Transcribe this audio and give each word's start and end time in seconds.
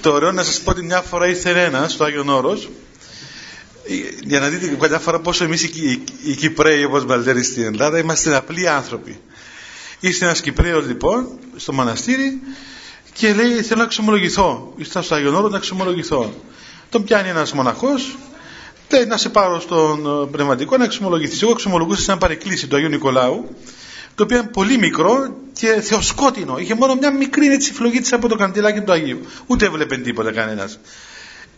Το 0.00 0.12
ωραίο 0.12 0.32
να 0.32 0.44
σας 0.44 0.60
πω 0.60 0.70
ότι 0.70 0.82
μια 0.82 1.00
φορά 1.00 1.26
ήρθε 1.26 1.64
ένας 1.64 1.92
στο 1.92 2.04
Άγιον 2.04 2.28
Όρος 2.28 2.68
για 4.24 4.40
να 4.40 4.48
δείτε 4.48 4.66
κάποια 4.66 4.98
φορά 4.98 5.20
πόσο 5.20 5.44
εμείς 5.44 5.62
οι, 5.62 6.02
οι, 6.24 6.34
Κυπρέοι 6.34 6.84
όπως 6.84 7.04
Μπαλτέρης 7.04 7.46
στην 7.46 7.62
Ελλάδα 7.62 7.98
είμαστε 7.98 8.36
απλοί 8.36 8.68
άνθρωποι. 8.68 9.20
Ήρθε 10.00 10.24
ένας 10.24 10.40
Κυπρέος 10.40 10.86
λοιπόν 10.86 11.28
στο 11.56 11.72
μοναστήρι 11.72 12.40
και 13.12 13.32
λέει 13.34 13.62
θέλω 13.62 13.78
να 13.78 13.84
εξομολογηθώ. 13.84 14.72
Ήρθα 14.76 15.02
στο 15.02 15.14
Άγιον 15.14 15.34
Όρος 15.34 15.50
να 15.50 15.56
εξομολογηθώ. 15.56 16.32
Τον 16.90 17.04
πιάνει 17.04 17.28
ένας 17.28 17.52
μοναχός 17.52 18.16
λέει 18.90 19.04
να 19.06 19.16
σε 19.16 19.28
πάρω 19.28 19.60
στον 19.60 20.06
ε, 20.06 20.30
πνευματικό 20.30 20.76
να 20.76 20.84
εξομολογηθείς. 20.84 21.42
Εγώ 21.42 21.50
εξομολογούσα 21.50 22.02
σε 22.02 22.10
ένα 22.10 22.20
παρεκκλήσι 22.20 22.66
του 22.66 22.76
Αγίου 22.76 22.88
Νικολάου 22.88 23.48
το 24.14 24.22
οποίο 24.22 24.36
ήταν 24.36 24.50
πολύ 24.50 24.78
μικρό 24.78 25.36
και 25.60 25.80
θεοσκότεινο. 25.80 26.58
Είχε 26.58 26.74
μόνο 26.74 26.94
μια 26.94 27.10
μικρή 27.10 27.46
έτσι 27.46 27.72
φλογή 27.72 28.00
της 28.00 28.12
από 28.12 28.28
το 28.28 28.36
καντιλάκι 28.36 28.80
του 28.80 28.92
Αγίου. 28.92 29.20
Ούτε 29.46 29.66
έβλεπε 29.66 29.96
τίποτα 29.96 30.32
κανένας. 30.32 30.78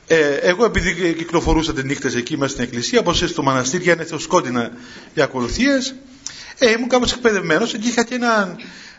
Ε, 0.07 0.35
εγώ 0.35 0.65
επειδή 0.65 1.15
κυκλοφορούσα 1.15 1.73
τις 1.73 1.85
νύχτες 1.85 2.15
εκεί 2.15 2.37
μέσα 2.37 2.53
στην 2.53 2.65
εκκλησία, 2.65 3.01
όπως 3.01 3.19
στο 3.19 3.43
μοναστήρι 3.43 3.91
είναι 3.91 4.05
θεοσκότεινα 4.05 4.71
οι 5.15 5.21
ακολουθίες, 5.21 5.95
ε, 6.59 6.71
ήμουν 6.71 6.89
κάπως 6.89 7.13
εκπαιδευμένος 7.13 7.73
και 7.73 7.89
είχα 7.89 8.05
και 8.05 8.15
ένα 8.15 8.57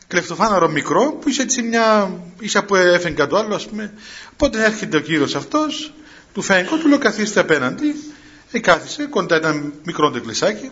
κλεφτοφάναρο 0.08 0.70
μικρό 0.70 1.18
που 1.22 1.30
είσαι 1.30 1.42
έτσι 1.42 1.62
μια, 1.62 2.18
είσαι 2.40 2.58
από 2.58 2.76
έφεν 2.76 3.16
κατ' 3.16 3.34
άλλο 3.34 3.56
ας 3.56 3.66
πούμε. 3.66 3.94
Οπότε 4.34 4.66
έρχεται 4.66 4.98
ο 4.98 5.00
κύριος 5.00 5.36
αυτός, 5.36 5.94
του 6.34 6.42
φαίνεται, 6.42 6.78
του 6.82 6.88
λέω 6.88 6.98
καθίστε 6.98 7.40
απέναντι, 7.40 7.96
ε, 8.52 8.60
κάθισε, 8.60 9.06
κοντά 9.06 9.36
ήταν 9.36 9.74
μικρό 9.86 10.12
το 10.12 10.18
εκκλησάκι, 10.18 10.70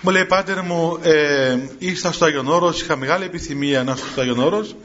μου 0.00 0.10
λέει 0.10 0.24
πάτερ 0.24 0.62
μου 0.62 0.98
ε, 1.02 1.56
ήρθα 1.78 2.12
στο 2.12 2.24
Άγιον 2.24 2.48
Όρος, 2.48 2.80
είχα 2.80 2.96
μεγάλη 2.96 3.24
επιθυμία 3.24 3.82
να 3.82 3.90
έρθω 3.90 4.06
στο 4.12 4.20
Άγιον 4.20 4.38
Όρος 4.38 4.76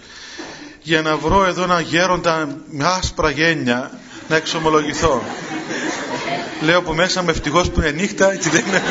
για 0.81 1.01
να 1.01 1.17
βρω 1.17 1.45
εδώ 1.45 1.63
ένα 1.63 1.79
γέροντα 1.79 2.57
με 2.69 2.85
άσπρα 2.85 3.29
γένια 3.29 3.91
να 4.27 4.35
εξομολογηθώ. 4.35 5.23
Λέω 6.61 6.81
που 6.81 6.93
μέσα 6.93 7.23
με 7.23 7.31
ευτυχώς 7.31 7.69
που 7.69 7.79
είναι 7.79 7.91
νύχτα 7.91 8.31
έτσι 8.31 8.49
δεν 8.49 8.65
είναι. 8.67 8.81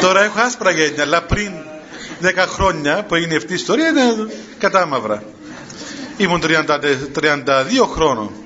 Τώρα 0.00 0.24
έχω 0.24 0.40
άσπρα 0.40 0.70
γένια 0.70 1.02
αλλά 1.02 1.22
πριν 1.22 1.52
10 2.22 2.26
χρόνια 2.48 3.04
που 3.04 3.14
έγινε 3.14 3.36
αυτή 3.36 3.52
η 3.52 3.54
ιστορία 3.54 3.90
ήταν 3.90 4.30
κατάμαυρα. 4.58 5.22
Ήμουν 6.16 6.42
32 6.42 7.44
χρόνων 7.94 8.45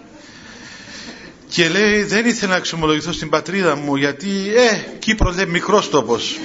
και 1.50 1.68
λέει 1.68 2.02
δεν 2.02 2.26
ήθελα 2.26 2.50
να 2.50 2.56
εξομολογηθώ 2.56 3.12
στην 3.12 3.28
πατρίδα 3.28 3.76
μου 3.76 3.96
γιατί 3.96 4.28
ε 4.56 4.84
Κύπρος 4.98 5.36
λέει 5.36 5.46
μικρός 5.46 5.90
τόπος 5.90 6.38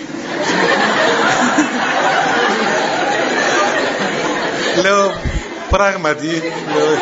λέω 4.81 5.13
πράγματι 5.69 6.27
λέω, 6.27 6.97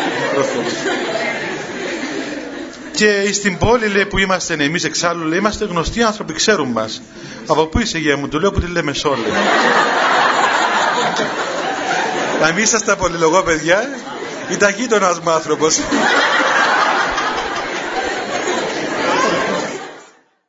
και 2.96 3.34
στην 3.34 3.58
πόλη 3.58 3.88
λέει, 3.88 4.06
που 4.06 4.18
είμαστε 4.18 4.54
εμείς 4.54 4.84
εξάλλου 4.84 5.26
λέει, 5.26 5.38
είμαστε 5.40 5.66
γνωστοί 5.66 6.04
άνθρωποι 6.04 6.34
ξέρουν 6.34 6.68
μας 6.68 7.02
από 7.48 7.66
πού 7.66 7.80
είσαι 7.80 7.98
γεια 7.98 8.18
μου 8.18 8.28
του 8.28 8.40
λέω 8.40 8.52
που 8.52 8.60
τη 8.60 8.68
λέμε 8.68 8.94
σόλε 8.94 9.28
να 12.44 12.52
μην 12.52 12.64
είσαστε 12.64 12.96
πολυλογό 12.96 13.44
παιδιά. 13.44 13.90
Ήταν 14.50 14.74
γείτονας 14.78 15.20
μου 15.20 15.32
άνθρωπος 15.32 15.80